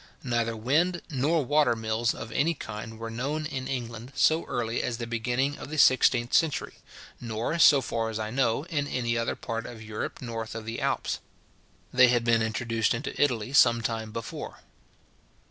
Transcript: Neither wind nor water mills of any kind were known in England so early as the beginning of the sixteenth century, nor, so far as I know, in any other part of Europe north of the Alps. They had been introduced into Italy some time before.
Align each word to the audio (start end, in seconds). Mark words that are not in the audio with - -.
Neither 0.23 0.57
wind 0.57 1.03
nor 1.11 1.45
water 1.45 1.75
mills 1.75 2.15
of 2.15 2.31
any 2.31 2.55
kind 2.55 2.97
were 2.97 3.11
known 3.11 3.45
in 3.45 3.67
England 3.67 4.11
so 4.15 4.45
early 4.45 4.81
as 4.81 4.97
the 4.97 5.05
beginning 5.05 5.59
of 5.59 5.69
the 5.69 5.77
sixteenth 5.77 6.33
century, 6.33 6.73
nor, 7.19 7.59
so 7.59 7.81
far 7.81 8.09
as 8.09 8.17
I 8.17 8.31
know, 8.31 8.63
in 8.63 8.87
any 8.87 9.15
other 9.15 9.35
part 9.35 9.67
of 9.67 9.79
Europe 9.83 10.19
north 10.19 10.55
of 10.55 10.65
the 10.65 10.81
Alps. 10.81 11.19
They 11.93 12.07
had 12.07 12.23
been 12.23 12.41
introduced 12.41 12.95
into 12.95 13.13
Italy 13.21 13.53
some 13.53 13.83
time 13.83 14.11
before. 14.11 14.61